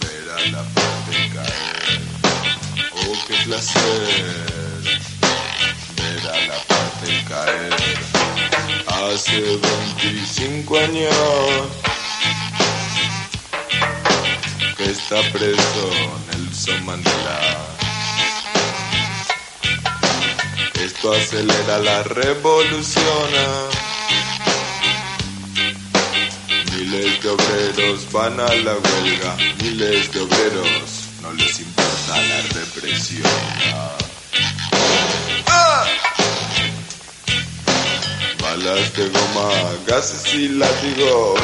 ver 0.00 0.30
a 0.36 0.40
la 0.50 0.62
parte 0.74 1.30
caer. 1.32 2.00
Oh, 2.92 3.14
qué 3.26 3.34
placer 3.44 4.44
ver 5.96 6.26
a 6.28 6.46
la 6.46 6.58
parte 6.64 7.24
caer. 7.28 7.74
Hace 8.86 9.40
25 10.02 10.78
años 10.78 11.14
que 14.76 14.90
está 14.90 15.22
preso 15.32 15.90
Nelson 16.30 16.84
Mandela. 16.84 17.58
Esto 20.74 21.12
acelera 21.12 21.78
la 21.78 22.02
revolución. 22.02 23.85
Miles 26.86 27.20
de 27.20 27.30
obreros 27.30 28.12
van 28.12 28.38
a 28.38 28.46
la 28.46 28.74
huelga, 28.74 29.36
miles 29.60 30.12
de 30.12 30.20
obreros 30.20 31.08
no 31.20 31.32
les 31.32 31.58
importa 31.58 32.22
la 32.22 32.42
represión. 32.60 33.28
¡Ah! 35.48 35.84
Balas 38.40 38.94
de 38.94 39.08
goma, 39.08 39.50
gases 39.88 40.32
y 40.32 40.46
látigos. 40.46 41.40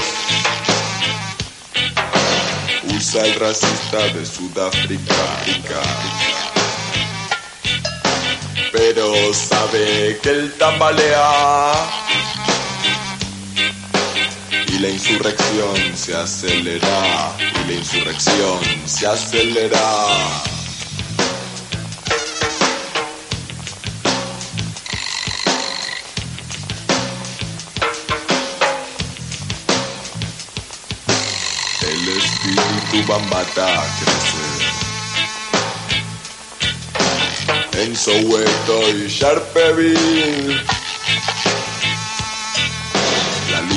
Usa 2.96 3.26
el 3.26 3.34
racista 3.34 3.98
de 4.14 4.24
Sudáfrica. 4.24 5.82
Pero 8.70 9.34
sabe 9.34 10.20
que 10.22 10.30
él 10.30 10.54
tambalea 10.56 11.72
la 14.82 14.90
insurrección 14.90 15.96
se 15.96 16.12
acelera, 16.16 17.36
y 17.38 17.68
la 17.68 17.74
insurrección 17.74 18.58
se 18.84 19.06
acelera. 19.06 19.78
El 31.82 32.08
espíritu 32.08 33.06
bambata 33.06 33.86
crece 34.00 34.42
en 37.84 37.94
Soweto 37.96 38.90
y 38.90 39.08
Sharpeville. 39.08 40.81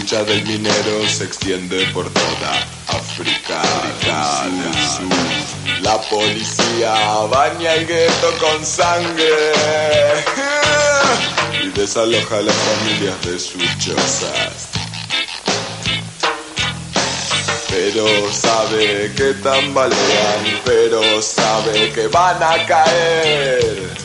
Lucha 0.05 0.23
del 0.23 0.45
minero 0.45 1.09
se 1.09 1.23
extiende 1.23 1.83
por 1.87 2.07
toda 2.11 2.67
África 2.89 3.63
Sur. 4.95 5.81
La 5.81 5.99
policía 5.99 6.93
baña 7.31 7.73
el 7.73 7.87
gueto 7.87 8.31
con 8.39 8.63
sangre 8.63 9.31
y 11.63 11.69
desaloja 11.69 12.37
a 12.37 12.41
las 12.41 12.55
familias 12.55 13.19
de 13.25 13.39
sus 13.39 13.77
chozas. 13.79 14.69
Pero 17.67 18.31
sabe 18.31 19.11
que 19.17 19.33
tambalean, 19.41 20.61
pero 20.65 21.19
sabe 21.19 21.91
que 21.93 22.07
van 22.09 22.43
a 22.43 22.63
caer. 22.67 24.04